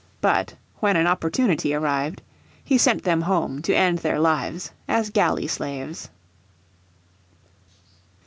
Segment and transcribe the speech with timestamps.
[0.19, 2.23] But, when an opportunity arrived,
[2.63, 6.09] he sent them home to end their lives as galley slaves.